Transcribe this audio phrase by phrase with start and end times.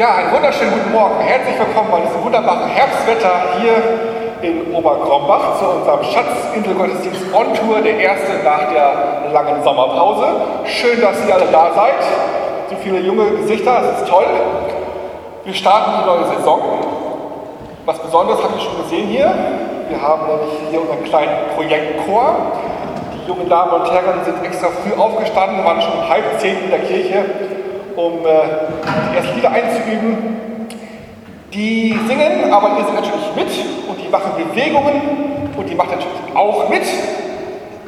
[0.00, 1.20] Ja, einen wunderschönen guten Morgen.
[1.20, 3.76] Herzlich willkommen bei diesem wunderbaren Herbstwetter hier
[4.40, 10.24] in Oberkrombach zu unserem Schatzinselgottesdienst On Tour, der erste nach der langen Sommerpause.
[10.64, 12.00] Schön, dass ihr alle da seid.
[12.70, 14.24] So viele junge Gesichter, das ist toll.
[15.44, 16.60] Wir starten die neue Saison.
[17.84, 19.34] Was Besonderes habt ihr schon gesehen hier.
[19.90, 22.36] Wir haben nämlich hier unseren kleinen Projektchor.
[23.12, 26.70] Die jungen Damen und Herren sind extra früh aufgestanden, waren schon um halb zehn in
[26.70, 27.50] der Kirche
[27.96, 30.36] um äh, die ersten Lieder einzuüben.
[31.52, 33.50] Die singen, aber ihr singt natürlich mit
[33.88, 36.84] und die machen Bewegungen und die macht natürlich auch mit.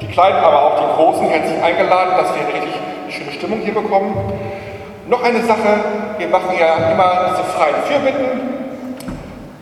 [0.00, 2.74] Die Kleinen, aber auch die Großen herzlich eingeladen, dass wir eine richtig
[3.08, 4.16] schöne Stimmung hier bekommen.
[5.06, 5.84] Noch eine Sache,
[6.18, 8.40] wir machen ja immer diese freien Fürbitten,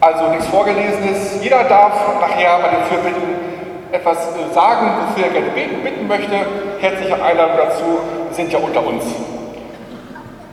[0.00, 1.42] also nichts Vorgelesenes.
[1.42, 3.50] Jeder darf nachher bei den Fürbitten
[3.92, 6.36] etwas äh, sagen, wofür er gerne beten, bitten möchte.
[6.80, 7.84] Herzliche Einladung dazu,
[8.28, 9.04] wir sind ja unter uns.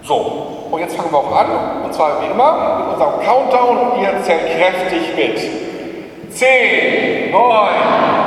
[0.08, 4.02] So, und jetzt fangen wir auch an, und zwar wie immer mit unserem Countdown und
[4.02, 5.38] ihr zählt kräftig mit.
[6.34, 7.42] 10, 9,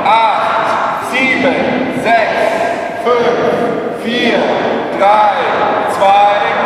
[0.05, 1.43] 8, 7,
[2.03, 2.15] 6,
[3.03, 4.39] 5, 4,
[4.99, 5.09] 3,
[5.97, 6.60] 2,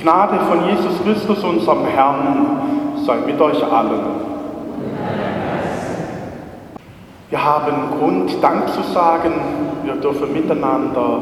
[0.00, 4.00] Die Gnade von Jesus Christus, unserem Herrn, sei mit euch allen.
[7.28, 9.34] Wir haben Grund, Dank zu sagen.
[9.84, 11.20] Wir dürfen miteinander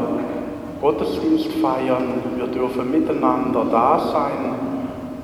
[0.81, 2.23] Gottesdienst feiern.
[2.37, 4.55] Wir dürfen miteinander da sein.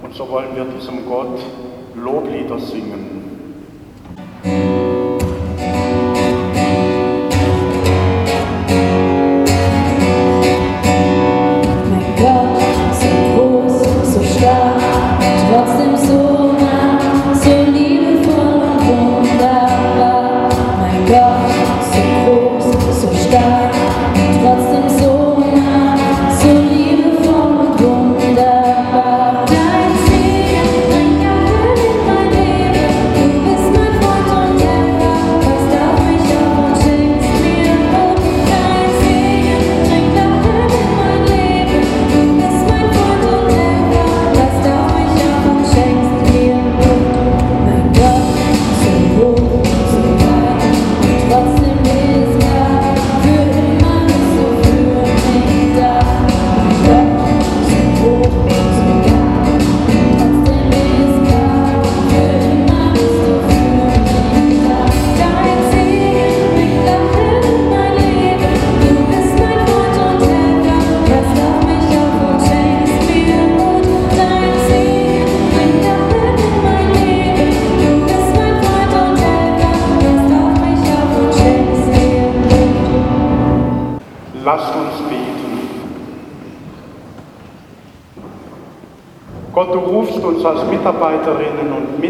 [0.03, 1.39] Und so wollen wir diesem Gott
[1.95, 3.04] Loblieder singen.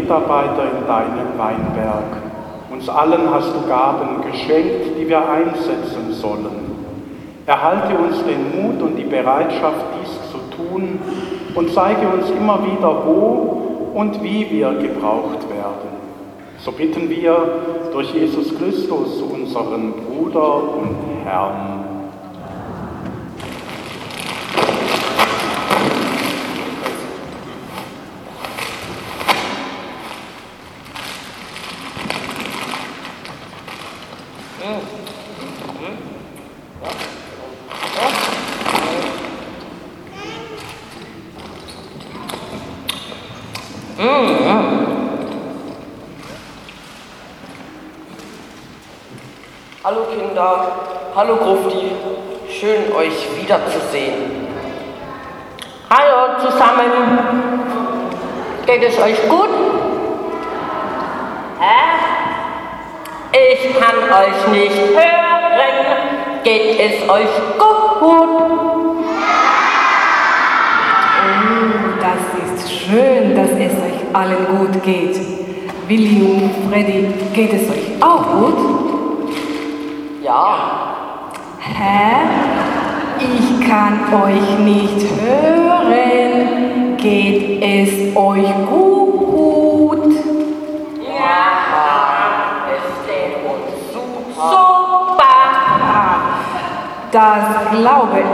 [0.05, 2.03] Mitarbeiter in deinen Weinberg.
[2.71, 6.75] Uns allen hast du Gaben geschenkt, die wir einsetzen sollen.
[7.47, 10.99] Erhalte uns den Mut und die Bereitschaft, dies zu tun
[11.55, 15.95] und zeige uns immer wieder, wo und wie wir gebraucht werden.
[16.59, 17.37] So bitten wir
[17.91, 21.85] durch Jesus Christus, unseren Bruder und Herrn.
[49.85, 50.65] Hallo Kinder,
[51.15, 51.91] hallo Grufti,
[52.49, 54.47] schön euch wiederzusehen.
[55.91, 56.91] Hallo zusammen.
[58.95, 59.49] Geht es euch gut?
[61.59, 61.79] Hä?
[63.33, 66.43] Ich kann euch nicht hören.
[66.43, 67.27] Geht es euch
[67.59, 68.29] gut?
[71.99, 75.19] Das ist schön, dass es euch allen gut geht.
[75.87, 78.64] Willi und Freddy, geht es euch auch gut?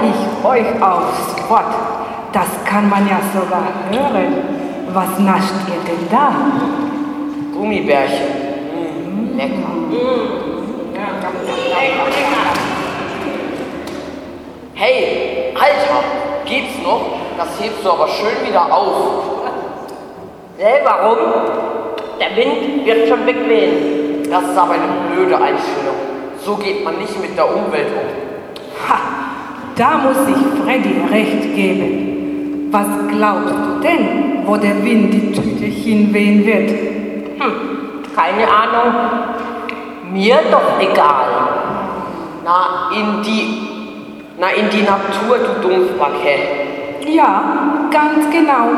[0.04, 1.74] Ich euch aufs Wort.
[2.32, 4.34] Das kann man ja sogar hören.
[4.94, 6.34] Was nascht ihr denn da?
[7.54, 8.28] Gummibärchen.
[8.76, 9.72] Mm, lecker.
[14.74, 16.04] Hey, Alter,
[16.46, 17.02] geht's noch?
[17.38, 19.24] Das hebst du aber schön wieder auf.
[20.58, 21.18] Hä, warum?
[22.20, 24.30] Der Wind wird schon wegwehen.
[24.30, 25.96] Das ist aber eine blöde Einstellung.
[26.44, 28.90] So geht man nicht mit der Umwelt um.
[28.90, 28.98] Ha,
[29.82, 32.68] da muss ich Freddy recht geben.
[32.70, 36.70] Was glaubst du denn, wo der Wind die Tüte hinwehen wird?
[37.40, 37.52] Hm,
[38.16, 38.94] keine Ahnung.
[40.14, 41.26] Mir doch egal.
[42.46, 43.58] Na, in die,
[44.40, 48.70] na, in die Natur, du Dumpfback, Ja, ganz genau.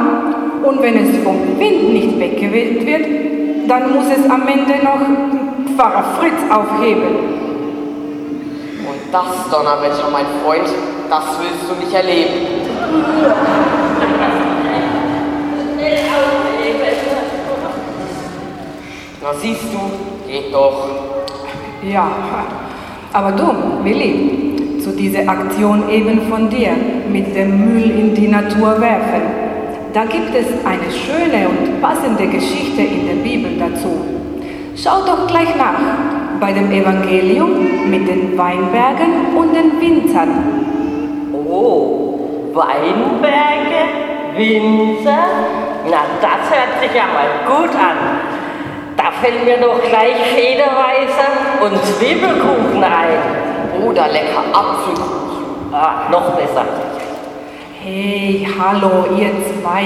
[0.63, 6.05] Und wenn es vom Wind nicht weggeweht wird, dann muss es am Ende noch Pfarrer
[6.17, 7.42] Fritz aufheben.
[9.13, 10.67] Das Donnerwetter, mein Freund,
[11.07, 12.33] das willst du nicht erleben.
[19.21, 20.89] Na siehst du, geht doch.
[21.87, 22.09] Ja,
[23.13, 26.71] aber du, Willi, zu dieser Aktion eben von dir
[27.07, 29.21] mit dem Müll in die Natur werfen,
[29.93, 33.91] da gibt es eine schöne und passende Geschichte in der Bibel dazu.
[34.75, 40.29] Schau doch gleich nach bei dem Evangelium mit den Weinbergen und den Winzern.
[41.47, 42.19] Oh,
[42.53, 43.83] Weinberge,
[44.35, 45.25] Winzer,
[45.89, 47.97] na das hört sich ja mal gut an.
[48.95, 53.83] Da fällt mir doch gleich Federweißer und Zwiebelkuchen ein.
[53.85, 55.73] Oder lecker Apfelkuchen.
[55.73, 56.65] Ah, noch besser.
[57.83, 59.31] Hey, hallo, ihr
[59.61, 59.85] zwei.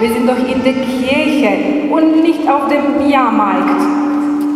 [0.00, 3.80] Wir sind doch in der Kirche und nicht auf dem Jahrmarkt.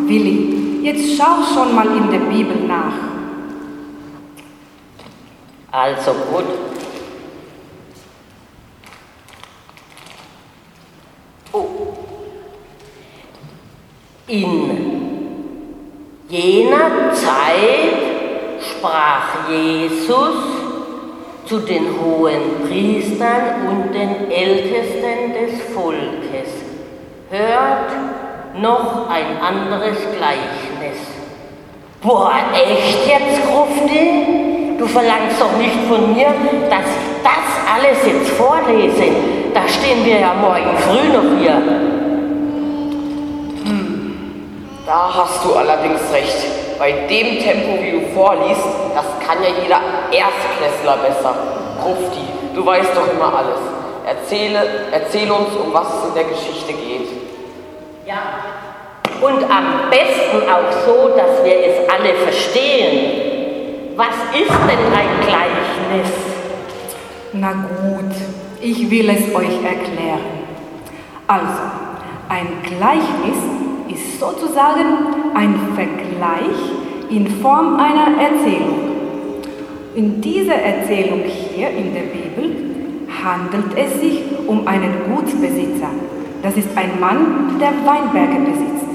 [0.06, 0.53] Willi,
[0.84, 2.92] jetzt schau schon mal in der Bibel nach.
[5.70, 6.44] Also gut.
[11.52, 11.66] Oh.
[14.26, 15.14] In
[16.28, 20.36] jener Zeit sprach Jesus
[21.46, 26.50] zu den hohen Priestern und den Ältesten des Volkes.
[27.30, 27.90] Hört
[28.60, 30.63] noch ein anderes Gleichnis.
[32.04, 34.76] Boah, echt jetzt, Grufti?
[34.78, 36.26] Du verlangst doch nicht von mir,
[36.68, 39.10] dass ich das alles jetzt vorlese.
[39.54, 41.62] Da stehen wir ja morgen früh noch hier.
[44.84, 46.78] Da hast du allerdings recht.
[46.78, 49.80] Bei dem Tempo, wie du vorliest, das kann ja jeder
[50.12, 51.34] Erstklässler besser.
[51.82, 52.20] Grufti,
[52.54, 53.60] du weißt doch immer alles.
[54.06, 54.60] Erzähle,
[54.92, 57.08] erzähl uns, um was es in der Geschichte geht.
[58.06, 58.73] Ja.
[59.24, 63.22] Und am besten auch so, dass wir es alle verstehen.
[63.96, 66.12] Was ist denn ein Gleichnis?
[67.32, 68.12] Na gut,
[68.60, 70.20] ich will es euch erklären.
[71.26, 71.62] Also,
[72.28, 73.38] ein Gleichnis
[73.88, 78.92] ist sozusagen ein Vergleich in Form einer Erzählung.
[79.94, 82.56] In dieser Erzählung hier in der Bibel
[83.24, 85.88] handelt es sich um einen Gutsbesitzer.
[86.42, 88.93] Das ist ein Mann, der Weinberge besitzt.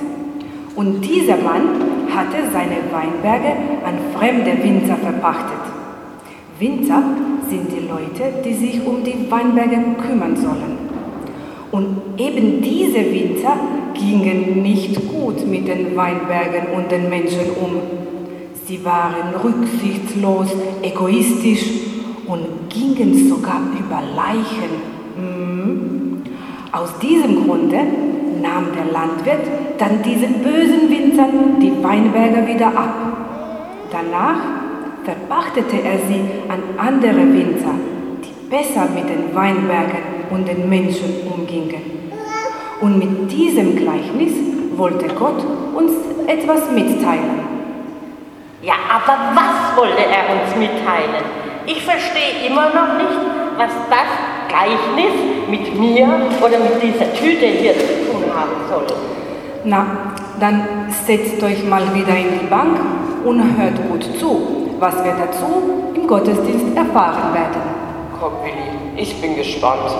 [0.75, 1.67] Und dieser Mann
[2.15, 5.59] hatte seine Weinberge an fremde Winzer verpachtet.
[6.59, 7.03] Winzer
[7.49, 10.89] sind die Leute, die sich um die Weinberge kümmern sollen.
[11.71, 13.57] Und eben diese Winzer
[13.93, 17.81] gingen nicht gut mit den Weinbergen und den Menschen um.
[18.65, 20.47] Sie waren rücksichtslos,
[20.81, 21.65] egoistisch
[22.27, 24.71] und gingen sogar über Leichen.
[25.17, 26.21] Mhm.
[26.71, 27.79] Aus diesem Grunde
[28.41, 29.45] nahm der Landwirt
[29.77, 32.93] dann diesen bösen Winzern die Weinberge wieder ab.
[33.91, 34.39] Danach
[35.03, 37.75] verpachtete er sie an andere Winzer,
[38.23, 41.81] die besser mit den Weinbergen und den Menschen umgingen.
[42.81, 44.33] Und mit diesem Gleichnis
[44.75, 45.43] wollte Gott
[45.75, 45.91] uns
[46.27, 47.39] etwas mitteilen.
[48.61, 51.23] Ja, aber was wollte er uns mitteilen?
[51.65, 53.19] Ich verstehe immer noch nicht,
[53.57, 55.13] was das Gleichnis
[55.49, 56.07] mit mir
[56.41, 58.85] oder mit dieser Tüte hier zu tun haben soll.
[59.63, 59.85] Na,
[60.39, 62.77] dann setzt euch mal wieder in die Bank
[63.23, 67.61] und hört gut zu, was wir dazu im Gottesdienst erfahren werden.
[68.19, 69.91] Komm, Willi, ich bin gespannt.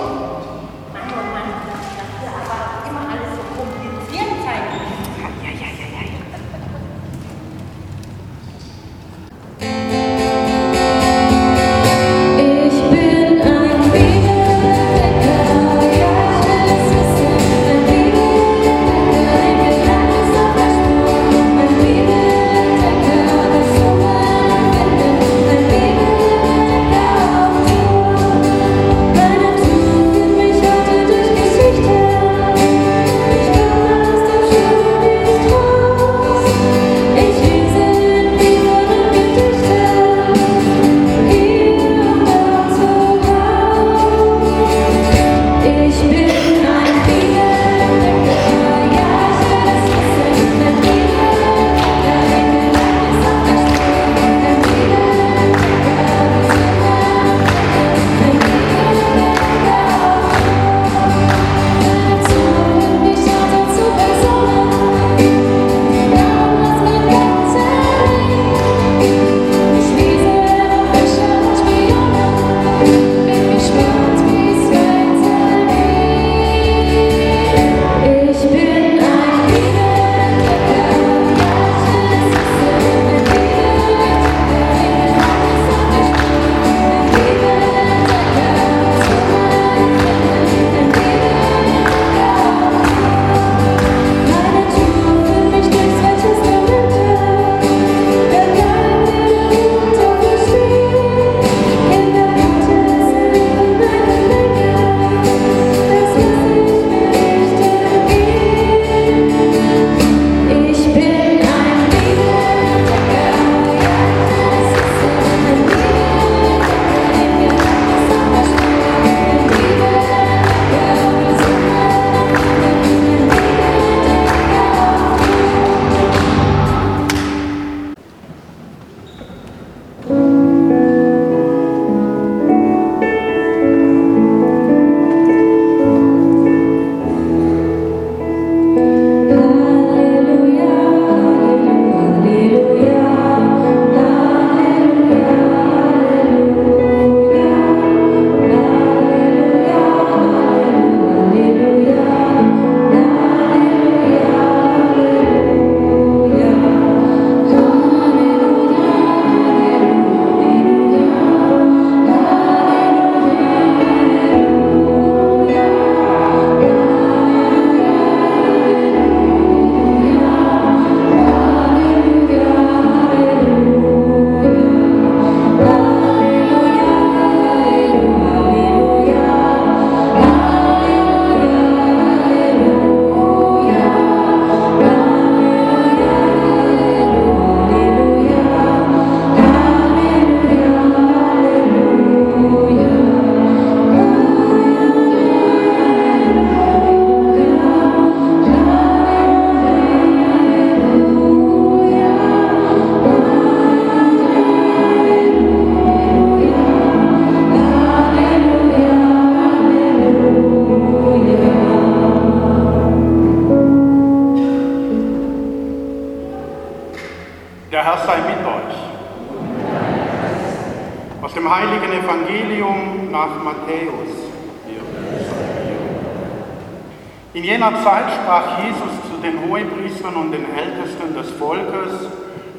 [227.60, 232.08] Jener Zeit sprach Jesus zu den Hohepriestern und den Ältesten des Volkes,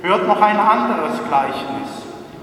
[0.03, 1.89] hört noch ein anderes Gleichnis.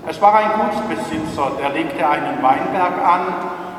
[0.08, 3.20] Es war ein Gutsbesitzer, der legte einen Weinberg an,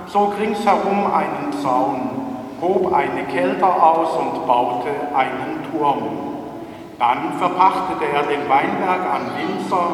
[0.08, 2.10] zog ringsherum einen Zaun,
[2.62, 6.04] hob eine Kelter aus und baute einen Turm.
[6.98, 9.90] Dann verpachtete er den Weinberg an Winzer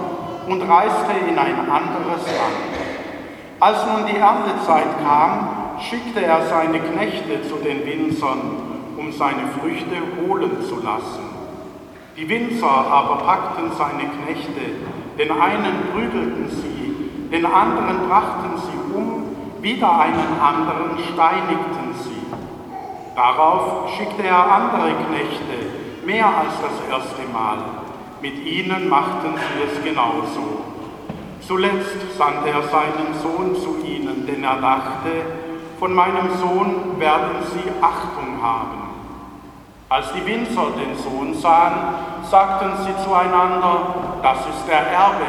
[0.46, 2.62] und reiste in ein anderes Land.
[3.60, 5.50] Als nun die Erntezeit kam,
[5.80, 8.55] schickte er seine Knechte zu den Winzern,
[9.06, 11.26] um seine Früchte holen zu lassen.
[12.18, 14.66] Die Winzer aber packten seine Knechte,
[15.20, 22.26] den einen prügelten sie, den anderen brachten sie um, wieder einen anderen steinigten sie.
[23.16, 27.58] Darauf schickte er andere Knechte, mehr als das erste Mal.
[28.22, 30.62] Mit ihnen machten sie es genauso.
[31.42, 35.12] Zuletzt sandte er seinen Sohn zu ihnen, denn er dachte,
[35.80, 38.85] von meinem Sohn werden sie Achtung haben.
[39.88, 45.28] Als die Winzer den Sohn sahen, sagten sie zueinander, das ist der Erbe,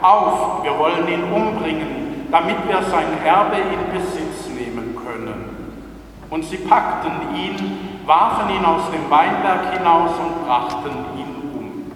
[0.00, 5.74] auf, wir wollen ihn umbringen, damit wir sein Erbe in Besitz nehmen können.
[6.30, 11.92] Und sie packten ihn, warfen ihn aus dem Weinberg hinaus und brachten ihn um.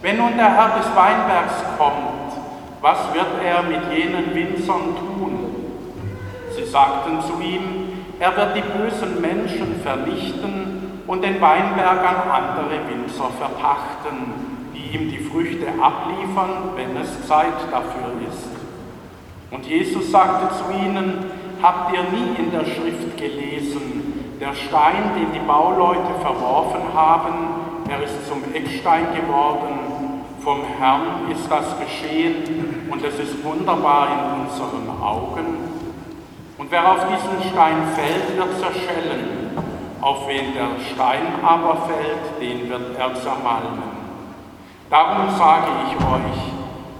[0.00, 2.32] Wenn nun der Herr des Weinbergs kommt,
[2.80, 5.54] was wird er mit jenen Winzern tun?
[6.56, 10.77] Sie sagten zu ihm, er wird die bösen Menschen vernichten
[11.08, 17.54] und den Weinberg an andere Winzer verpachten, die ihm die Früchte abliefern, wenn es Zeit
[17.72, 18.50] dafür ist.
[19.50, 21.30] Und Jesus sagte zu ihnen,
[21.62, 27.32] habt ihr nie in der Schrift gelesen, der Stein, den die Bauleute verworfen haben,
[27.88, 29.78] er ist zum Eckstein geworden,
[30.42, 35.56] vom Herrn ist das geschehen und es ist wunderbar in unseren Augen.
[36.58, 39.48] Und wer auf diesen Stein fällt, wird zerschellen.
[40.00, 43.98] Auf wen der Stein aber fällt, den wird er zermalmen.
[44.90, 46.38] Darum sage ich euch,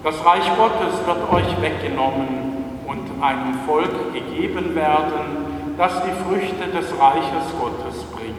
[0.03, 6.91] das Reich Gottes wird euch weggenommen und einem Volk gegeben werden, das die Früchte des
[6.99, 8.37] Reiches Gottes bringt.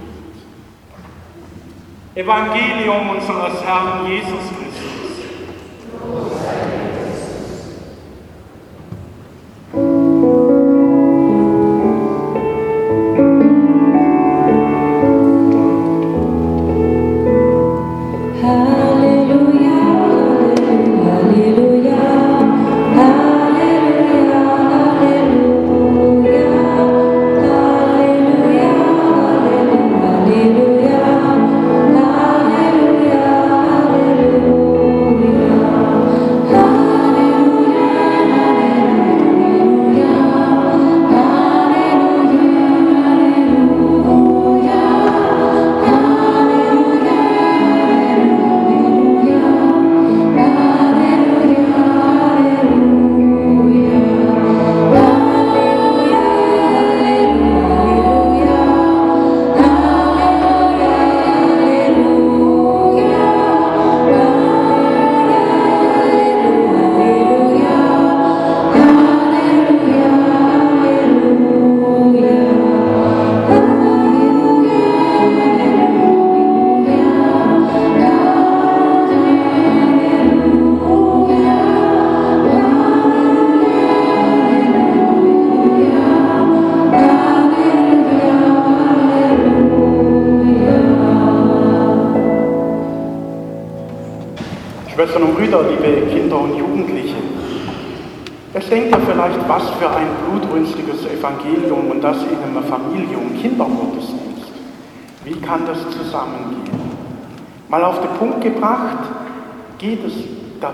[2.16, 5.00] Evangelium unseres Herrn Jesus Christus.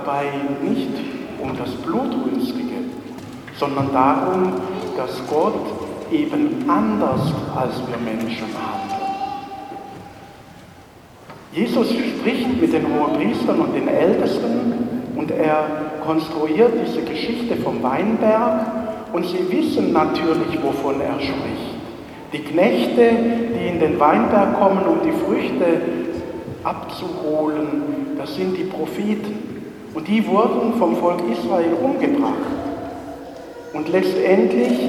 [0.06, 0.26] Dabei
[0.62, 0.90] nicht
[1.42, 2.76] um das Blutrünstige,
[3.58, 4.54] sondern darum,
[4.96, 5.56] dass Gott
[6.12, 7.22] eben anders
[7.56, 9.02] als wir Menschen handelt.
[11.54, 14.74] Jesus spricht mit den Hohepriestern und den Ältesten
[15.16, 15.66] und er
[16.06, 18.68] konstruiert diese Geschichte vom Weinberg
[19.14, 21.76] und sie wissen natürlich, wovon er spricht.
[22.34, 23.12] Die Knechte,
[23.58, 25.82] die in den Weinberg kommen, um die Früchte
[26.64, 29.35] abzuholen, das sind die Propheten.
[30.08, 32.34] Die wurden vom Volk Israel umgebracht.
[33.74, 34.80] Und letztendlich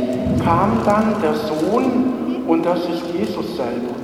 [0.45, 3.95] kam dann der Sohn und das ist Jesus selber.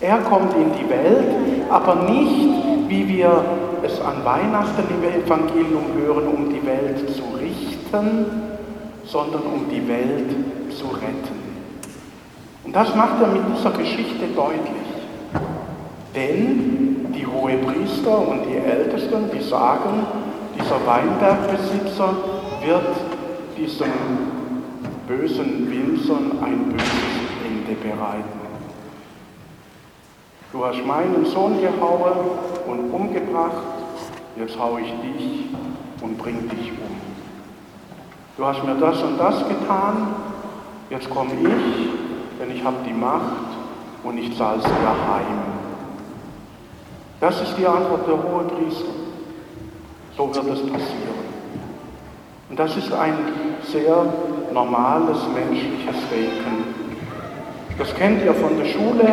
[0.00, 1.28] Er kommt in die Welt,
[1.70, 2.50] aber nicht,
[2.88, 3.44] wie wir
[3.82, 8.26] es an Weihnachten im Evangelium hören, um die Welt zu richten,
[9.04, 10.30] sondern um die Welt
[10.70, 11.38] zu retten.
[12.64, 14.88] Und das macht er mit dieser Geschichte deutlich.
[16.14, 20.06] Denn die Hohepriester und die Ältesten, die sagen,
[20.58, 22.14] dieser Weinbergbesitzer
[22.64, 22.96] wird
[23.56, 23.92] diesem
[25.06, 28.38] bösen Winzern ein böses Ende bereiten.
[30.52, 32.30] Du hast meinen Sohn gehauen
[32.66, 33.62] und umgebracht,
[34.36, 35.46] jetzt hau ich dich
[36.00, 36.96] und bring dich um.
[38.36, 40.14] Du hast mir das und das getan,
[40.90, 43.48] jetzt komme ich, denn ich habe die Macht
[44.04, 45.42] und ich zahle es dir heim.
[47.20, 49.07] Das ist die Antwort der Hohepriester.
[50.18, 51.28] So wird es passieren.
[52.50, 53.14] Und das ist ein
[53.62, 54.04] sehr
[54.52, 56.74] normales menschliches Denken.
[57.78, 59.12] Das kennt ihr von der Schule.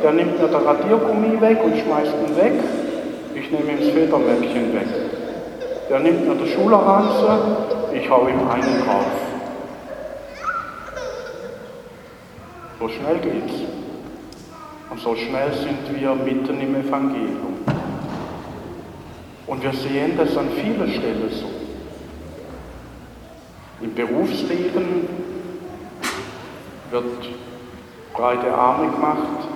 [0.00, 2.52] Der nimmt mir der Radiergummi weg und schmeißt ihn weg.
[3.34, 4.86] Ich nehme ihm das Federmäppchen weg.
[5.90, 7.38] Der nimmt mir die Schulerranze,
[7.92, 9.06] ich hau ihm einen drauf.
[12.78, 13.54] So schnell geht's.
[14.88, 17.73] Und so schnell sind wir mitten im Evangelium.
[19.46, 21.46] Und wir sehen das an vielen Stellen so.
[23.82, 25.06] Im Berufsleben
[26.90, 27.28] wird
[28.14, 29.48] breite Arme gemacht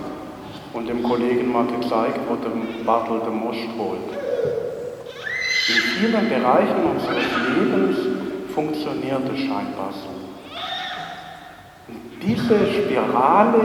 [0.74, 2.50] und dem Kollegen mal gezeigt, wo der
[2.84, 4.10] Bartel den Most holt.
[5.68, 7.24] In vielen Bereichen unseres
[7.54, 7.96] Lebens
[8.54, 10.08] funktioniert es scheinbar so.
[11.88, 13.60] Und diese Spirale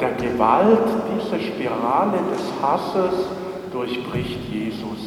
[0.00, 3.26] der Gewalt, diese Spirale des Hasses
[3.72, 5.01] durchbricht Jesus.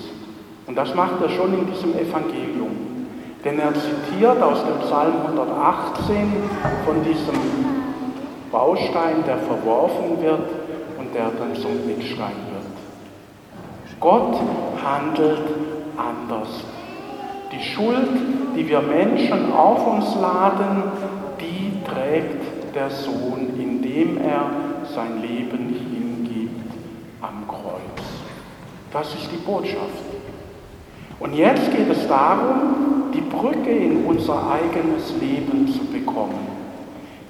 [0.68, 2.72] Und das macht er schon in diesem Evangelium.
[3.44, 6.34] Denn er zitiert aus dem Psalm 118
[6.86, 7.40] von diesem
[8.52, 10.50] Baustein, der verworfen wird
[10.98, 12.66] und der dann zum Mitschrein wird.
[14.00, 14.36] Gott
[14.84, 15.44] handelt
[15.98, 16.64] anders.
[17.52, 18.10] Die Schuld,
[18.56, 20.84] die wir Menschen auf uns laden,
[21.40, 24.50] die trägt der Sohn, indem er
[24.94, 26.72] sein Leben hingibt
[27.22, 28.04] am Kreuz.
[28.92, 30.05] Das ist die Botschaft.
[31.20, 36.48] Und jetzt geht es darum, die Brücke in unser eigenes Leben zu bekommen.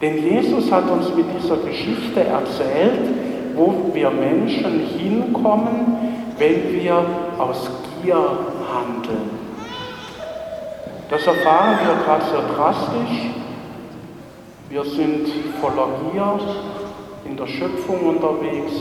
[0.02, 3.10] Denn Jesus hat uns mit dieser Geschichte erzählt,
[3.56, 5.98] wo wir Menschen hinkommen,
[6.38, 7.06] wenn wir
[7.38, 7.70] aus
[8.02, 9.46] Gier handeln.
[11.10, 13.30] Das erfahren wir gerade sehr drastisch.
[14.70, 15.28] Wir sind
[15.62, 16.40] voller Gier
[17.30, 18.74] in der Schöpfung unterwegs.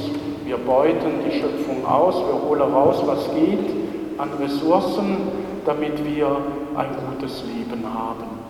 [0.46, 3.83] Wir beuten die Schöpfung aus, wir holen raus, was geht
[4.18, 5.16] an Ressourcen,
[5.64, 6.36] damit wir
[6.76, 8.44] ein gutes Leben haben.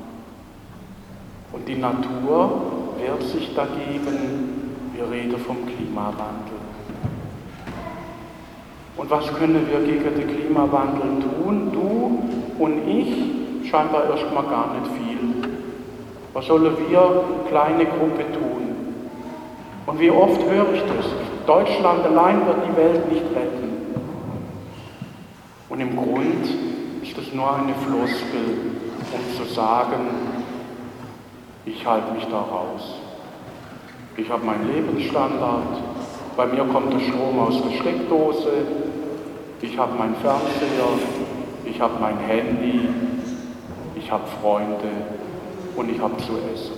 [1.53, 2.63] Und die Natur
[2.99, 4.73] wehrt sich dagegen.
[4.95, 6.55] Wir reden vom Klimawandel.
[8.97, 11.71] Und was können wir gegen den Klimawandel tun?
[11.73, 15.51] Du und ich scheinbar erstmal gar nicht viel.
[16.33, 18.55] Was sollen wir, kleine Gruppe, tun?
[19.87, 21.07] Und wie oft höre ich das?
[21.47, 23.64] Deutschland allein wird die Welt nicht retten.
[25.75, 26.47] Und im Grund
[27.03, 28.77] ist es nur eine Floskel,
[29.11, 30.07] um zu sagen,
[31.67, 33.01] ich halte mich da raus.
[34.17, 35.83] Ich habe meinen Lebensstandard,
[36.37, 38.53] bei mir kommt der Strom aus der Steckdose,
[39.63, 40.93] ich habe meinen Fernseher,
[41.65, 42.89] ich habe mein Handy,
[43.97, 44.93] ich habe Freunde
[45.75, 46.77] und ich habe zu essen.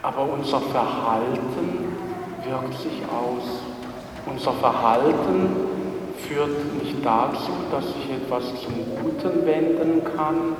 [0.00, 1.92] Aber unser Verhalten
[2.48, 3.63] wirkt sich aus.
[4.26, 5.48] Unser Verhalten
[6.18, 10.56] führt nicht dazu, dass sich etwas zum Guten wenden kann,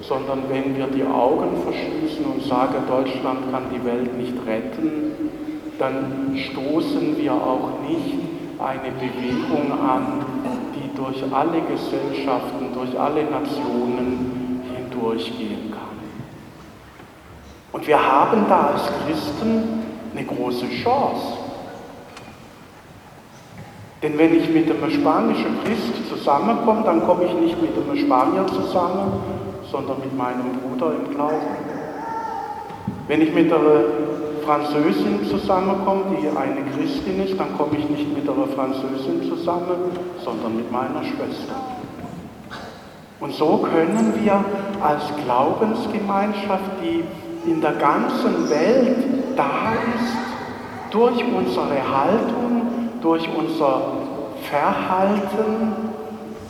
[0.00, 5.30] sondern wenn wir die Augen verschließen und sagen, Deutschland kann die Welt nicht retten,
[5.78, 8.18] dann stoßen wir auch nicht
[8.58, 10.24] eine Bewegung an,
[10.74, 15.84] die durch alle Gesellschaften, durch alle Nationen hindurchgehen kann.
[17.72, 19.82] Und wir haben da als Christen
[20.14, 21.43] eine große Chance.
[24.04, 28.46] Denn wenn ich mit einem spanischen Christ zusammenkomme, dann komme ich nicht mit einem Spanier
[28.48, 29.14] zusammen,
[29.72, 31.56] sondern mit meinem Bruder im Glauben.
[33.08, 33.84] Wenn ich mit einer
[34.44, 39.90] Französin zusammenkomme, die eine Christin ist, dann komme ich nicht mit einer Französin zusammen,
[40.22, 41.54] sondern mit meiner Schwester.
[43.20, 44.44] Und so können wir
[44.82, 47.04] als Glaubensgemeinschaft, die
[47.50, 48.98] in der ganzen Welt
[49.34, 52.63] da ist, durch unsere Haltung,
[53.04, 53.82] durch unser
[54.48, 55.72] Verhalten,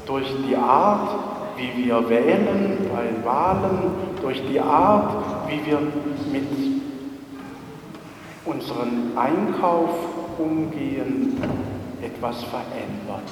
[0.06, 1.08] durch die Art,
[1.56, 3.90] wie wir wählen bei Wahlen,
[4.22, 5.10] durch die Art,
[5.48, 5.80] wie wir
[6.30, 6.46] mit
[8.44, 9.90] unserem Einkauf
[10.38, 11.42] umgehen,
[12.00, 13.22] etwas verändern.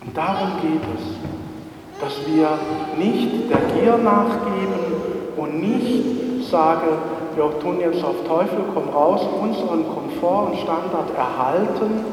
[0.00, 2.56] Und darum geht es, dass wir
[2.98, 6.98] nicht der Gier nachgeben, und nicht sage,
[7.36, 12.04] wir tun jetzt auf Teufel komm raus unseren Komfort und Standard erhalten,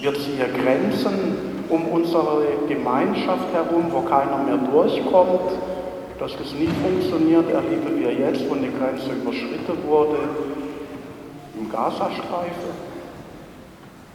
[0.00, 5.52] wir ziehen Grenzen um unsere Gemeinschaft herum, wo keiner mehr durchkommt.
[6.18, 10.18] Dass das nicht funktioniert, erleben wir jetzt, wo eine Grenze überschritten wurde,
[11.58, 12.88] im Gazastreifen.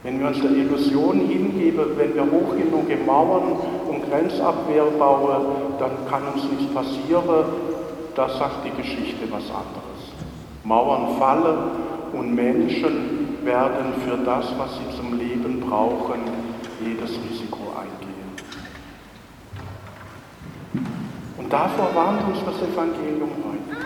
[0.04, 3.54] Wenn wir uns der Illusion hingeben, wenn wir hoch genug Mauern
[3.90, 5.46] und Grenzabwehr bauen,
[5.80, 7.46] dann kann uns nicht passieren,
[8.16, 9.83] da sagt die Geschichte was anderes.
[10.64, 11.58] Mauern fallen
[12.14, 16.22] und Menschen werden für das, was sie zum Leben brauchen,
[16.80, 18.32] jedes Risiko eingehen.
[21.38, 23.86] Und davor warnt uns das Evangelium heute.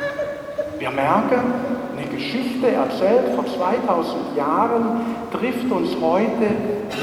[0.79, 1.53] Wir merken,
[1.97, 6.51] eine Geschichte erzählt vor 2000 Jahren trifft uns heute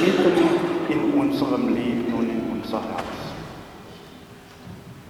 [0.00, 3.04] mitten in unserem Leben und in unser Herz.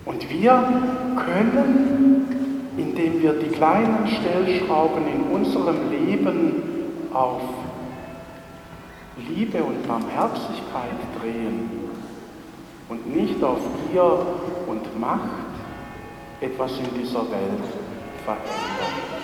[0.06, 0.64] Und wir
[1.16, 2.43] können,
[2.76, 6.62] indem wir die kleinen Stellschrauben in unserem Leben
[7.12, 7.42] auf
[9.28, 11.70] Liebe und Barmherzigkeit drehen
[12.88, 13.58] und nicht auf
[13.90, 14.26] Gier
[14.66, 15.30] und Macht
[16.40, 17.64] etwas in dieser Welt
[18.24, 19.14] verändern.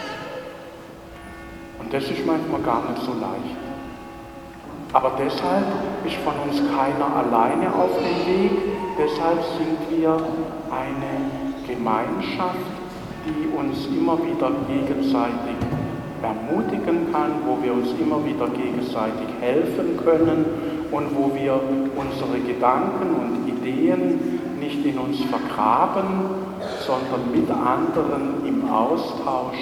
[1.81, 3.57] Und das ist manchmal gar nicht so leicht.
[4.93, 5.67] Aber deshalb
[6.05, 8.51] ist von uns keiner alleine auf dem Weg.
[8.99, 10.13] Deshalb sind wir
[10.71, 12.80] eine Gemeinschaft,
[13.25, 15.57] die uns immer wieder gegenseitig
[16.23, 20.45] ermutigen kann, wo wir uns immer wieder gegenseitig helfen können
[20.91, 21.61] und wo wir
[21.97, 26.51] unsere Gedanken und Ideen nicht in uns vergraben,
[26.87, 29.59] sondern mit anderen im Austausch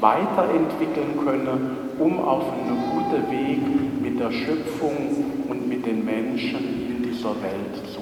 [0.00, 3.60] weiterentwickeln können, um auf einen guten Weg
[4.02, 8.01] mit der Schöpfung und mit den Menschen in dieser Welt zu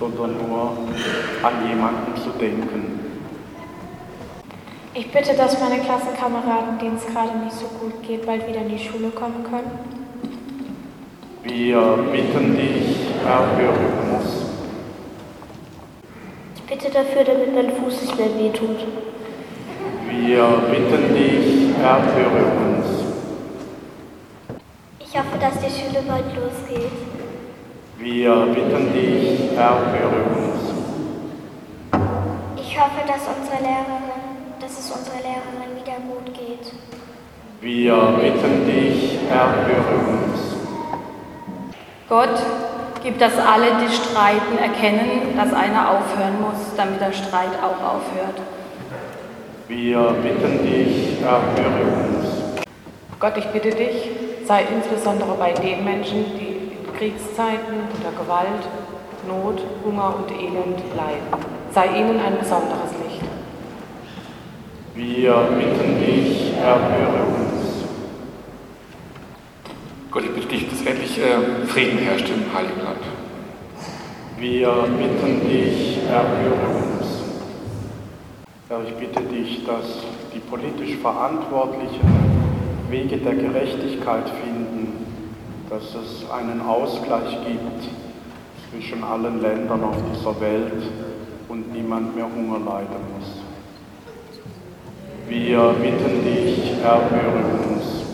[0.00, 0.72] sondern nur
[1.42, 2.98] an jemanden zu denken.
[4.94, 8.70] Ich bitte, dass meine Klassenkameraden, denen es gerade nicht so gut geht, bald wieder in
[8.70, 9.70] die Schule kommen können.
[11.44, 14.46] Wir bitten dich, erhöre uns.
[16.56, 18.78] Ich bitte dafür, damit mein Fuß nicht mehr wehtut.
[20.10, 22.86] Wir bitten dich, erhöre uns.
[24.98, 27.09] Ich hoffe, dass die Schule bald losgeht.
[28.02, 30.72] Wir bitten dich, erhöre uns.
[32.56, 36.72] Ich hoffe, dass unsere Lehrerin, dass es unserer Lehrerin wieder gut geht.
[37.60, 40.56] Wir bitten dich, erhöre uns.
[42.08, 42.42] Gott,
[43.02, 48.40] gib, dass alle, die streiten, erkennen, dass einer aufhören muss, damit der Streit auch aufhört.
[49.68, 52.64] Wir bitten dich, erhöre uns.
[53.18, 54.08] Gott, ich bitte dich,
[54.46, 56.49] sei insbesondere bei den Menschen, die
[57.00, 58.68] Kriegszeiten unter Gewalt,
[59.26, 61.46] Not, Hunger und Elend leiden.
[61.72, 63.22] Sei ihnen ein besonderes Licht.
[64.94, 67.86] Wir bitten dich, erhöre uns.
[70.10, 73.00] Gott, ich bitte dich, dass endlich äh, Frieden herrscht im Heiligen Land.
[74.36, 77.22] Wir bitten dich, erhöre uns.
[78.68, 82.30] Herr, ich bitte dich, dass die politisch Verantwortlichen
[82.90, 84.69] Wege der Gerechtigkeit finden,
[85.70, 87.88] dass es einen Ausgleich gibt
[88.68, 90.82] zwischen allen Ländern auf dieser Welt
[91.48, 93.40] und niemand mehr Hunger leiden muss.
[95.28, 98.04] Wir bitten dich, erhöre uns.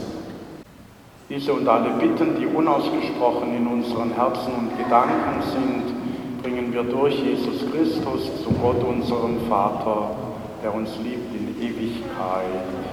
[1.30, 7.18] Diese und alle Bitten, die unausgesprochen in unseren Herzen und Gedanken sind, bringen wir durch
[7.18, 10.10] Jesus Christus zu Gott, unserem Vater,
[10.62, 12.85] der uns liebt in Ewigkeit.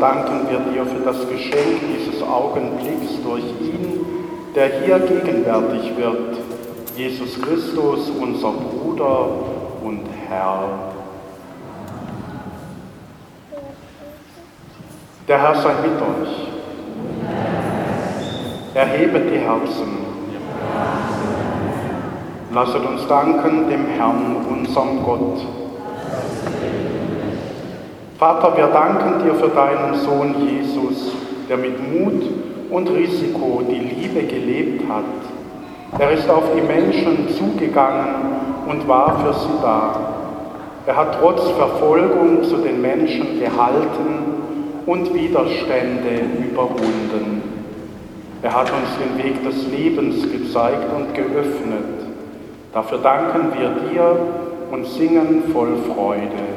[0.00, 4.04] Danken wir dir für das Geschenk dieses Augenblicks durch ihn,
[4.54, 6.36] der hier gegenwärtig wird,
[6.96, 9.28] Jesus Christus, unser Bruder
[9.82, 10.92] und Herr.
[15.28, 16.46] Der Herr sei mit euch.
[18.74, 20.06] Erhebet die Herzen.
[22.52, 25.65] Lasset uns danken dem Herrn, unserem Gott.
[28.18, 31.12] Vater, wir danken dir für deinen Sohn Jesus,
[31.50, 32.22] der mit Mut
[32.70, 36.00] und Risiko die Liebe gelebt hat.
[36.00, 38.08] Er ist auf die Menschen zugegangen
[38.66, 40.00] und war für sie da.
[40.86, 44.24] Er hat trotz Verfolgung zu den Menschen gehalten
[44.86, 47.42] und Widerstände überwunden.
[48.40, 51.84] Er hat uns den Weg des Lebens gezeigt und geöffnet.
[52.72, 54.16] Dafür danken wir dir
[54.70, 56.55] und singen voll Freude.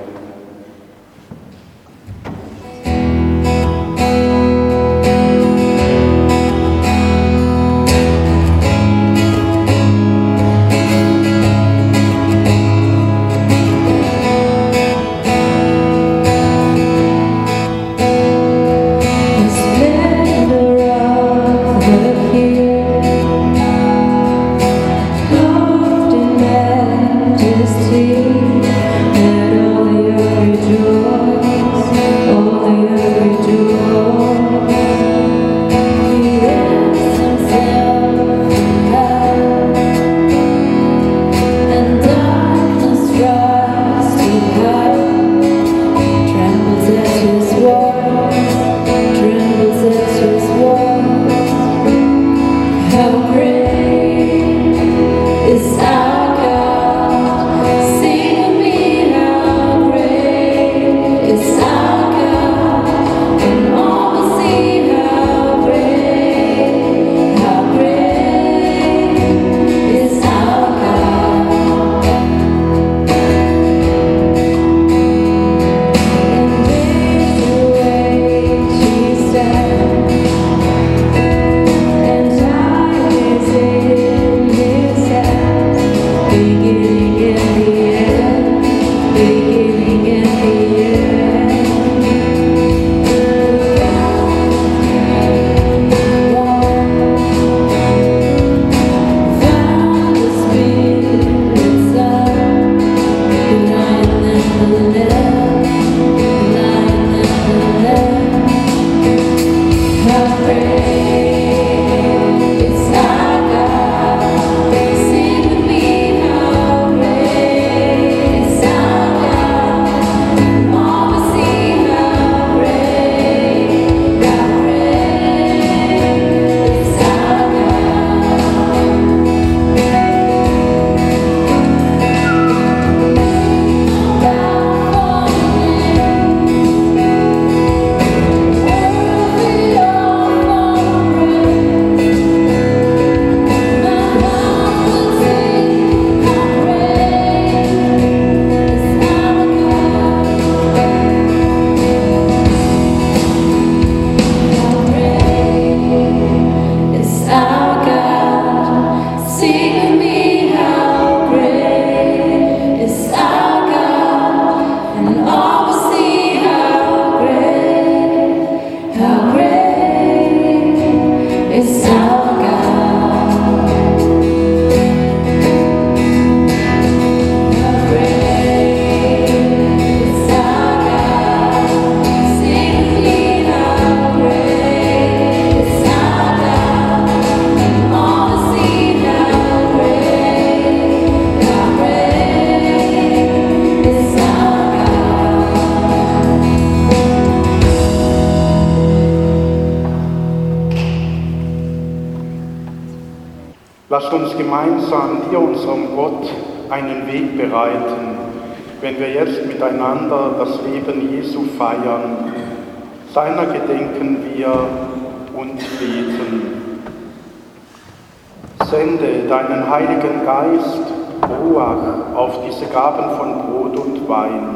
[218.80, 220.88] Sende deinen Heiligen Geist,
[221.28, 224.56] Ruach, auf diese Gaben von Brot und Wein.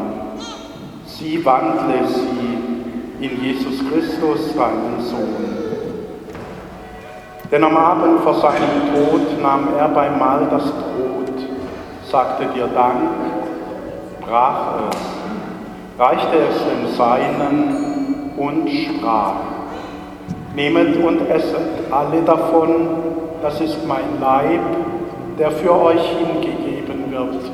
[1.05, 5.57] Sie wandle sie in Jesus Christus, deinen Sohn.
[7.51, 11.43] Denn am Abend vor seinem Tod nahm er beim Mahl das Brot,
[12.09, 13.09] sagte dir Dank,
[14.21, 19.33] brach es, reichte es den Seinen und sprach,
[20.55, 22.87] Nehmet und esset alle davon,
[23.43, 24.61] das ist mein Leib,
[25.37, 27.51] der für euch hingegeben wird.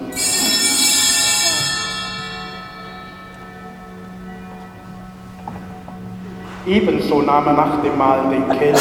[6.67, 8.79] Ebenso nahm er nach dem Mahl den Kelch,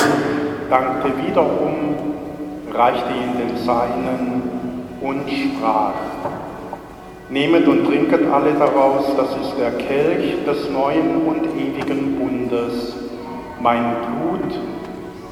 [0.69, 1.95] dankte wiederum,
[2.75, 4.43] reichte ihn den Seinen
[5.01, 5.95] und sprach,
[7.31, 12.97] Nehmet und trinket alle daraus, das ist der Kelch des neuen und ewigen Bundes,
[13.61, 14.59] mein Blut,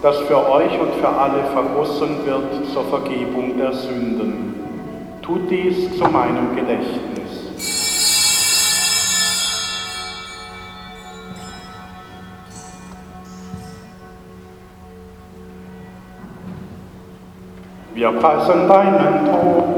[0.02, 4.54] das für euch und für alle vergossen wird zur Vergebung der Sünden.
[5.22, 7.06] Tut dies zu meinem Gedächtnis.
[17.94, 19.76] Wir preisen deinen Tod.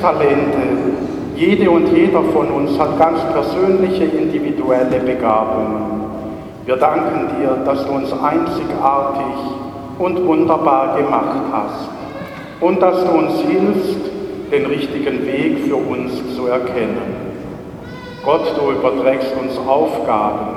[0.00, 0.58] Talente.
[1.36, 5.98] Jede und jeder von uns hat ganz persönliche, individuelle Begabungen.
[6.66, 9.36] Wir danken dir, dass du uns einzigartig
[9.98, 11.88] und wunderbar gemacht hast
[12.60, 14.00] und dass du uns hilfst,
[14.50, 17.28] den richtigen Weg für uns zu erkennen.
[18.24, 20.56] Gott, du überträgst uns Aufgaben.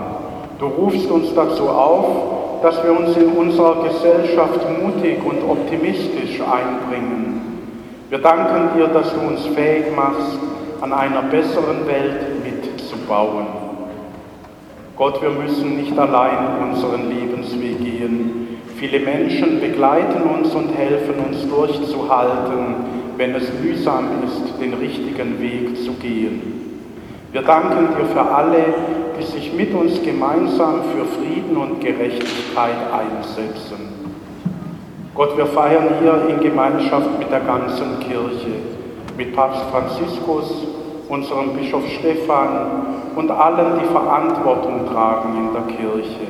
[0.60, 7.31] Du rufst uns dazu auf, dass wir uns in unserer Gesellschaft mutig und optimistisch einbringen.
[8.12, 10.38] Wir danken dir, dass du uns fähig machst,
[10.82, 13.47] an einer besseren Welt mitzubauen.
[14.97, 18.59] Gott, wir müssen nicht allein unseren Lebensweg gehen.
[18.76, 22.76] Viele Menschen begleiten uns und helfen uns durchzuhalten,
[23.16, 26.41] wenn es mühsam ist, den richtigen Weg zu gehen.
[27.32, 28.66] Wir danken dir für alle,
[29.18, 34.01] die sich mit uns gemeinsam für Frieden und Gerechtigkeit einsetzen.
[35.22, 38.55] Gott, wir feiern hier in Gemeinschaft mit der ganzen Kirche,
[39.15, 40.65] mit Papst Franziskus,
[41.09, 46.26] unserem Bischof Stephan und allen, die Verantwortung tragen in der Kirche,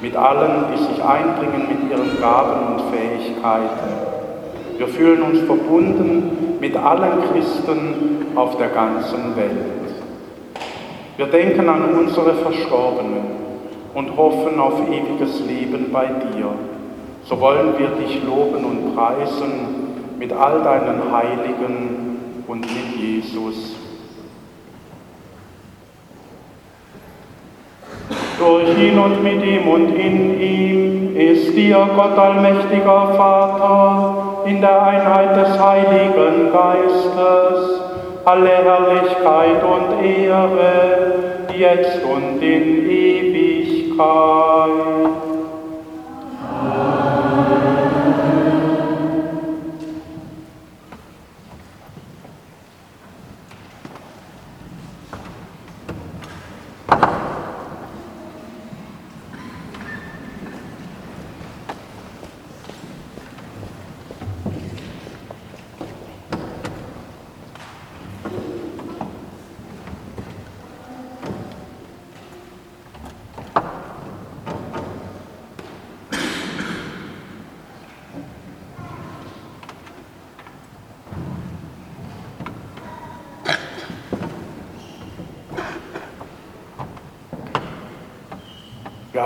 [0.00, 3.90] mit allen, die sich einbringen mit ihren Gaben und Fähigkeiten.
[4.78, 9.92] Wir fühlen uns verbunden mit allen Christen auf der ganzen Welt.
[11.18, 13.26] Wir denken an unsere Verstorbenen
[13.92, 16.75] und hoffen auf ewiges Leben bei dir.
[17.28, 23.74] So wollen wir dich loben und preisen mit all deinen Heiligen und mit Jesus.
[28.38, 34.82] Durch ihn und mit ihm und in ihm ist dir, Gott allmächtiger Vater, in der
[34.82, 37.80] Einheit des Heiligen Geistes,
[38.24, 41.14] alle Herrlichkeit und Ehre,
[41.58, 43.96] jetzt und in Ewigkeit.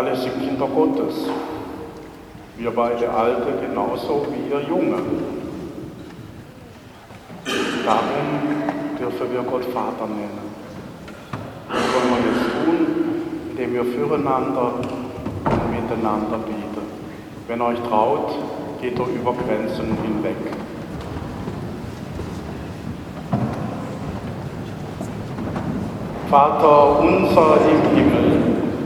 [0.00, 1.28] Alle sind Kinder Gottes.
[2.56, 4.96] Wir beide Alte genauso wie ihr Junge.
[7.84, 8.28] Darum
[8.98, 10.54] dürfen wir Gott Vater nennen.
[11.68, 12.86] Das wollen wir jetzt tun,
[13.50, 14.72] indem wir füreinander
[15.44, 16.86] und miteinander beten.
[17.46, 18.38] Wenn euch traut,
[18.80, 20.36] geht ihr über Grenzen hinweg.
[26.30, 28.59] Vater unser im Himmel,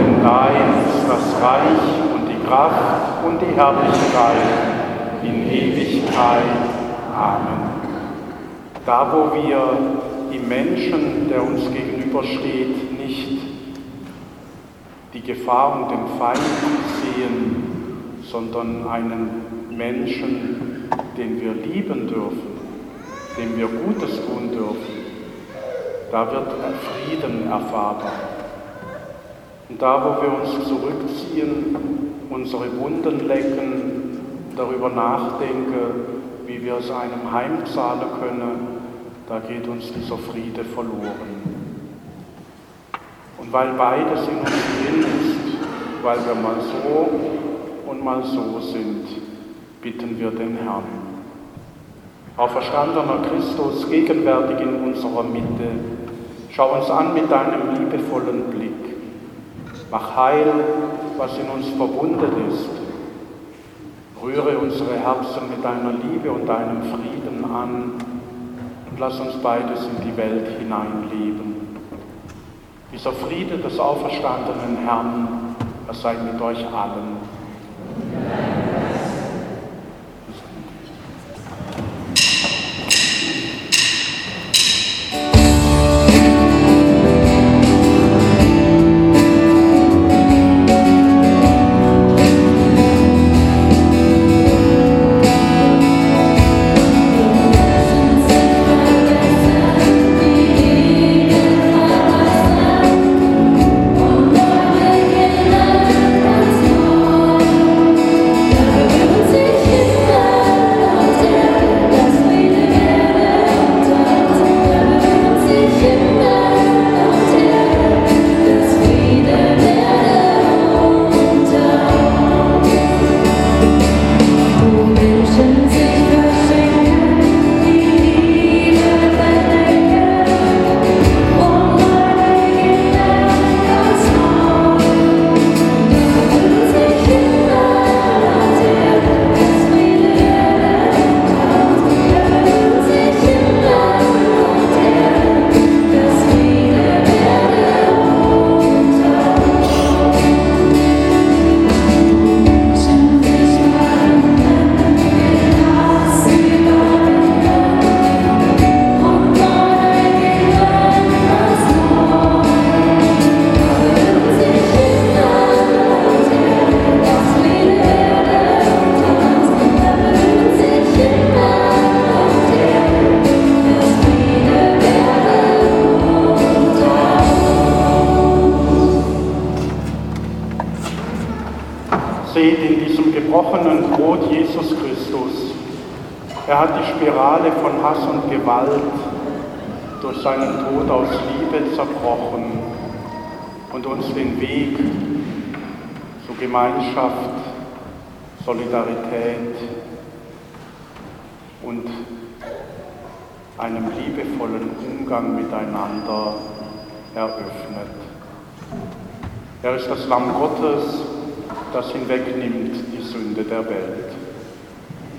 [0.00, 4.48] Denn dein ist das Reich und die Kraft und die Herrlichkeit
[5.22, 6.42] in Ewigkeit.
[7.14, 7.60] Amen.
[8.86, 9.76] Da, wo wir
[10.32, 13.40] im Menschen, der uns gegenübersteht, nicht
[15.12, 16.40] die Gefahr und den Feind
[17.02, 19.30] sehen, sondern einen
[19.70, 20.88] Menschen,
[21.18, 22.58] den wir lieben dürfen,
[23.36, 25.00] dem wir Gutes tun dürfen,
[26.10, 26.48] da wird
[26.80, 28.39] Frieden erfahrbar.
[29.70, 31.76] Und da, wo wir uns zurückziehen,
[32.28, 34.20] unsere Wunden lecken,
[34.56, 38.80] darüber nachdenken, wie wir es einem heimzahlen können,
[39.28, 41.40] da geht uns dieser Friede verloren.
[43.38, 45.58] Und weil beides in uns drin ist,
[46.02, 49.06] weil wir mal so und mal so sind,
[49.80, 50.82] bitten wir den Herrn.
[52.36, 55.70] Auferstandener Christus, gegenwärtig in unserer Mitte,
[56.50, 58.89] schau uns an mit deinem liebevollen Blick.
[59.90, 60.52] Mach heil,
[61.16, 62.70] was in uns verwundet ist.
[64.22, 67.94] Rühre unsere Herzen mit deiner Liebe und deinem Frieden an
[68.88, 71.78] und lass uns beides in die Welt hineinleben.
[72.92, 75.56] Dieser Friede des auferstandenen Herrn,
[75.88, 77.16] er sei mit euch allen.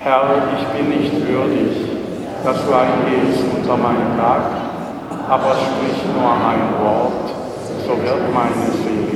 [0.04, 0.24] Herr,
[0.58, 1.76] ich bin nicht würdig,
[2.42, 4.50] dass du eingehst unter meinen Dach,
[5.28, 7.30] aber sprich nur ein Wort,
[7.86, 9.11] so wird meine Seele.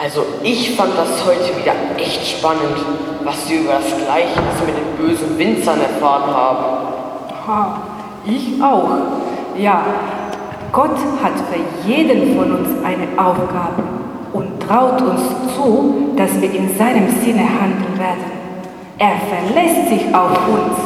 [0.00, 2.78] Also ich fand das heute wieder echt spannend,
[3.24, 6.64] was wir über das Gleichnis mit den bösen Winzern erfahren haben.
[7.48, 7.80] Ha,
[8.24, 8.90] ich auch.
[9.56, 9.82] Ja,
[10.70, 13.82] Gott hat für jeden von uns eine Aufgabe
[14.32, 15.20] und traut uns
[15.56, 18.38] zu, dass wir in seinem Sinne handeln werden.
[18.98, 20.78] Er verlässt sich auf uns.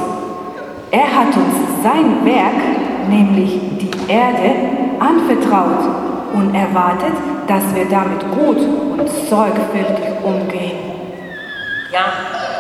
[0.91, 4.55] Er hat uns sein Werk, nämlich die Erde,
[4.99, 5.85] anvertraut
[6.33, 7.13] und erwartet,
[7.47, 10.93] dass wir damit gut und sorgfältig umgehen.
[11.93, 12.05] Ja,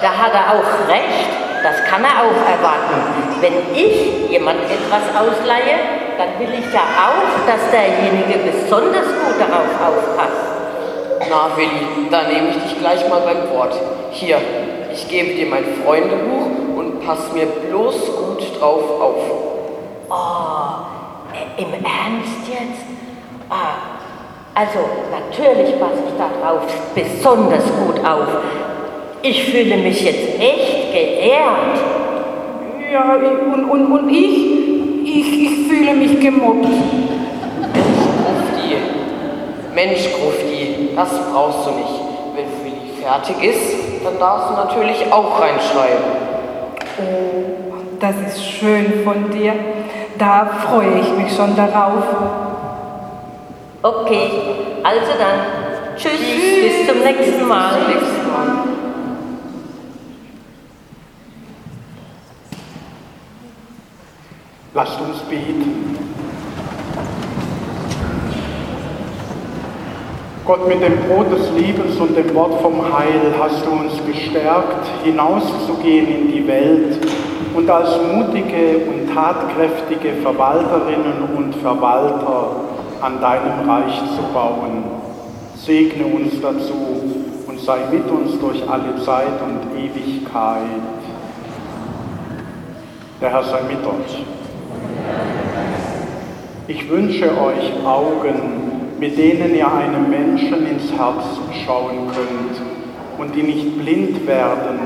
[0.01, 1.30] da hat er auch recht.
[1.62, 3.41] Das kann er auch erwarten.
[3.41, 5.78] Wenn ich jemand etwas ausleihe,
[6.18, 10.53] dann will ich ja auch, dass derjenige besonders gut darauf aufpasst.
[11.30, 13.78] Na Willi, da nehme ich dich gleich mal beim Wort.
[14.11, 14.39] Hier,
[14.93, 19.16] ich gebe dir mein Freundebuch und pass mir bloß gut drauf auf.
[20.11, 20.83] Oh,
[21.57, 22.85] im Ernst jetzt?
[23.49, 23.91] Ah,
[24.55, 24.80] also
[25.11, 26.62] natürlich passe ich darauf
[26.94, 28.28] besonders gut auf.
[29.22, 31.78] Ich fühle mich jetzt echt geehrt.
[32.92, 36.66] Ja, und, und, und ich, ich, ich fühle mich gemobbt.
[38.24, 38.76] Grufti,
[39.74, 42.00] Mensch Grufti, das brauchst du nicht.
[42.34, 46.05] Wenn Willi fertig ist, dann darfst du natürlich auch reinschreiben.
[46.98, 49.55] Oh, das ist schön von dir.
[50.18, 52.51] Da freue ich mich schon darauf.
[53.85, 54.30] Okay,
[54.85, 55.97] also dann.
[55.97, 57.74] Tschüss, bis zum nächsten Mal.
[64.72, 65.99] Lasst uns beten.
[70.45, 74.87] Gott, mit dem Brot des Lebens und dem Wort vom Heil hast du uns gestärkt,
[75.03, 76.99] hinauszugehen in die Welt
[77.55, 82.72] und als mutige und tatkräftige Verwalterinnen und Verwalter
[83.03, 84.84] an deinem Reich zu bauen.
[85.57, 86.72] Segne uns dazu
[87.48, 90.62] und sei mit uns durch alle Zeit und Ewigkeit.
[93.20, 94.24] Der Herr sei mit euch.
[96.68, 101.24] Ich wünsche euch Augen, mit denen ihr einem Menschen ins Herz
[101.66, 102.62] schauen könnt
[103.18, 104.78] und die nicht blind werden,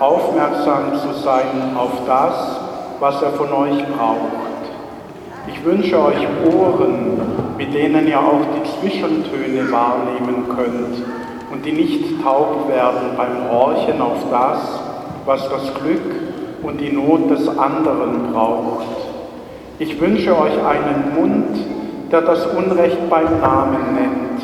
[0.00, 2.58] aufmerksam zu sein auf das,
[3.00, 4.50] was er von euch braucht.
[5.46, 7.20] Ich wünsche euch Ohren,
[7.60, 10.96] mit denen ihr auch die Zwischentöne wahrnehmen könnt
[11.52, 14.80] und die nicht taub werden beim Horchen auf das,
[15.26, 16.00] was das Glück
[16.62, 18.86] und die Not des anderen braucht.
[19.78, 21.58] Ich wünsche euch einen Mund,
[22.10, 24.40] der das Unrecht beim Namen nennt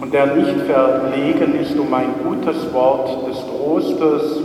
[0.00, 4.40] und der nicht verlegen ist um ein gutes Wort des Trostes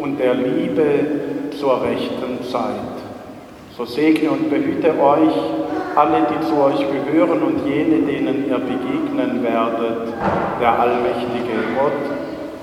[0.00, 2.96] und der Liebe zur rechten Zeit.
[3.76, 5.65] So segne und behüte euch
[5.96, 10.12] alle, die zu euch gehören und jene, denen ihr begegnen werdet,
[10.60, 11.92] der allmächtige Gott,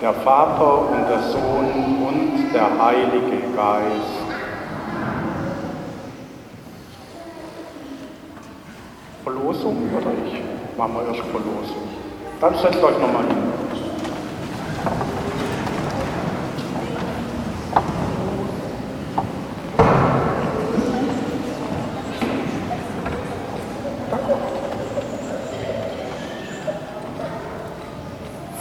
[0.02, 4.24] der Vater und der Sohn und der Heilige Geist.
[9.24, 10.78] Verlosung oder ich?
[10.78, 11.88] Machen wir erst Verlosung.
[12.40, 13.54] Dann setzt euch nochmal hin.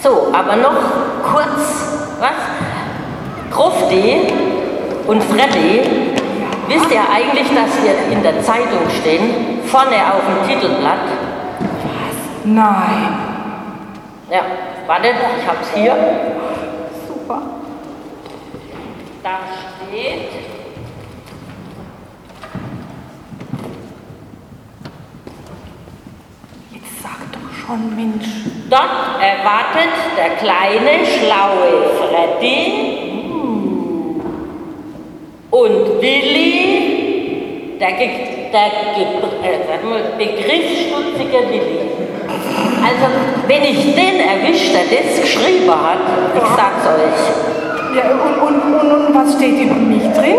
[0.03, 0.75] So, aber noch
[1.23, 2.33] kurz, was?
[3.53, 4.27] Grufti
[5.53, 5.83] Freddy,
[6.69, 11.09] wisst ihr eigentlich, dass wir in der Zeitung stehen, vorne auf dem Titelblatt?
[12.45, 13.19] Nein.
[14.31, 14.41] Ja,
[14.87, 15.95] wartet, ich hab's hier.
[17.07, 17.43] Super.
[19.23, 19.31] Da
[19.89, 20.31] steht.
[26.71, 28.27] Jetzt sag doch schon, Mensch.
[28.71, 33.12] Dort erwartet der kleine, schlaue Freddy
[35.53, 38.09] und Willi, der, ge
[38.53, 41.79] der ge äh, sag mal, begriffsstutzige Willi.
[42.83, 43.07] Also,
[43.47, 45.99] wenn ich den erwischt, der das geschrieben hat,
[46.35, 47.23] ich sag's euch.
[47.95, 50.37] Ja, und, und, und, und was steht über mich drin?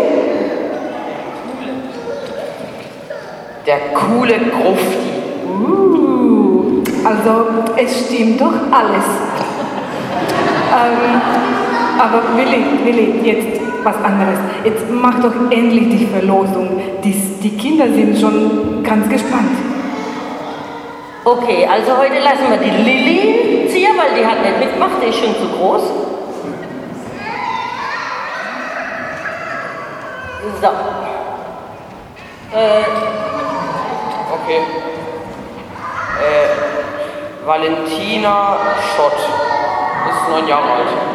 [3.66, 4.98] Der coole Grufti.
[5.46, 7.46] Uh, also,
[7.76, 9.06] es stimmt doch alles.
[10.74, 11.22] ähm,
[12.00, 14.38] aber Willi, Willi, jetzt was anderes.
[14.64, 16.80] Jetzt mach doch endlich die Verlosung.
[17.02, 19.56] Die, die Kinder sind schon ganz gespannt.
[21.24, 25.18] Okay, also heute lassen wir die Lilly ziehen, weil die hat nicht mitgemacht, die ist
[25.18, 25.82] schon zu groß.
[30.60, 30.68] So.
[32.56, 32.84] Äh,
[34.44, 34.60] Okay.
[36.20, 38.56] Äh, Valentina
[38.94, 39.12] Schott.
[39.14, 41.13] ist neun Jahre alt.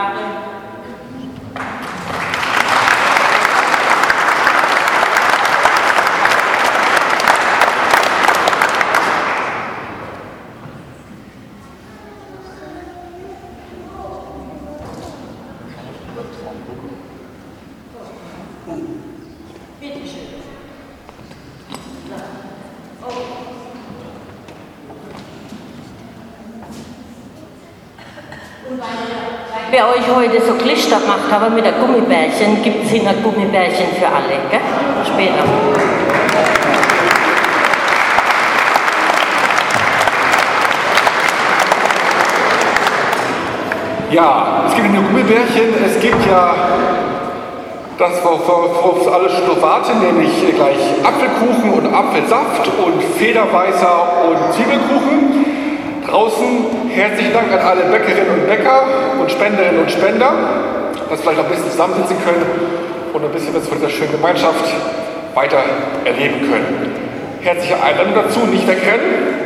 [0.00, 0.39] 아 네.
[30.62, 34.60] Klister macht, aber mit der Gummibärchen, gibt es hinter Gummibärchen für alle, gell?
[35.04, 35.44] Später.
[44.10, 46.54] Ja, es gibt nur Gummibärchen, es gibt ja
[47.96, 55.49] das, worauf alle schon warten, nämlich gleich Apfelkuchen und Apfelsaft und Federweißer und Zwiebelkuchen.
[56.10, 58.82] Draußen herzlichen Dank an alle Bäckerinnen und Bäcker
[59.20, 60.32] und Spenderinnen und Spender,
[61.08, 62.42] dass wir vielleicht noch ein bisschen zusammensitzen können
[63.12, 64.74] und ein bisschen was von dieser schönen Gemeinschaft
[65.36, 65.62] weiter
[66.04, 66.98] erleben können.
[67.42, 69.38] Herzliche Einladung dazu, nicht wegrennen.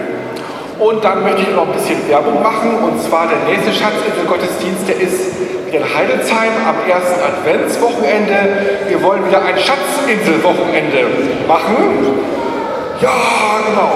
[0.80, 2.80] Und dann möchte ich noch ein bisschen Werbung machen.
[2.80, 5.36] Und zwar der nächste Schatzinsel-Gottesdienst, der ist
[5.68, 8.88] wieder in Heidelsheim am ersten Adventswochenende.
[8.88, 11.12] Wir wollen wieder ein Schatzinsel-Wochenende
[11.46, 11.76] machen.
[13.02, 13.12] Ja,
[13.68, 13.92] genau.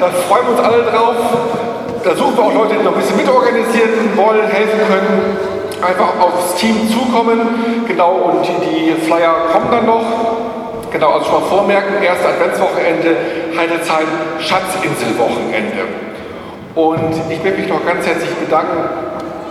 [0.00, 1.59] Da freuen wir uns alle drauf.
[2.02, 5.36] Da suchen wir auch Leute, die noch ein bisschen mitorganisieren wollen, helfen können.
[5.82, 7.84] Einfach aufs Team zukommen.
[7.86, 10.04] Genau, und die, Flyer kommen dann noch.
[10.90, 13.16] Genau, also schon mal vormerken, erste Adventswochenende,
[13.56, 14.08] Heidelsheim,
[14.40, 15.84] Schatzinselwochenende.
[16.74, 18.88] Und ich möchte mich noch ganz herzlich bedanken,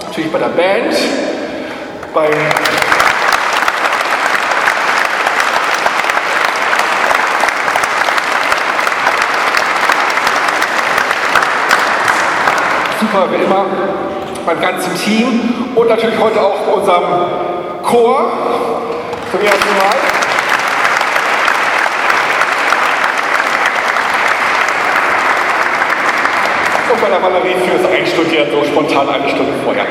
[0.08, 0.98] natürlich bei der Band,
[2.14, 2.34] beim
[13.12, 13.66] super wie immer,
[14.46, 17.04] beim ganzen Team und natürlich heute auch unserem
[17.84, 18.32] Chor
[19.32, 19.96] zum ersten Mal.
[26.92, 29.86] Und bei der Valerie fürs Einstudieren so spontan eine Stunde vorher.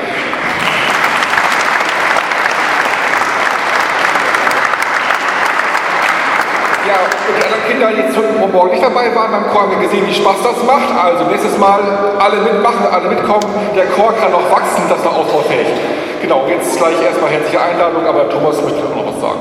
[6.89, 9.85] Ja, und die anderen Kinder, die zu morgen nicht dabei waren beim Chor, haben wir
[9.85, 10.89] gesehen, wie Spaß das macht.
[10.89, 11.85] Also nächstes Mal
[12.17, 13.45] alle mitmachen, alle mitkommen.
[13.77, 15.69] Der Chor kann noch wachsen, das ist noch ausbaufähig.
[16.23, 19.41] Genau, jetzt gleich erstmal herzliche Einladung, aber Thomas möchte noch was sagen.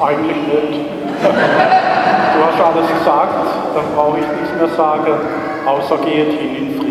[0.00, 0.80] Eigentlich nicht.
[2.34, 3.46] Du hast alles gesagt,
[3.76, 5.14] dann brauche ich nichts mehr sagen,
[5.66, 6.83] außer geht hin in